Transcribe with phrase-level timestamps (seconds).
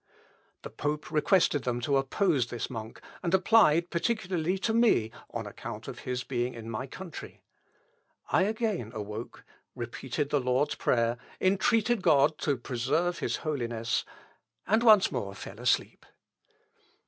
[0.63, 5.87] The pope requested them to oppose this monk, and applied particularly to me, on account
[5.87, 7.43] of his being in my country.
[8.31, 9.43] I again awoke,
[9.75, 14.03] repeated the Lord's Prayer, entreated God to preserve his Holiness,
[14.65, 16.03] and once more fell asleep.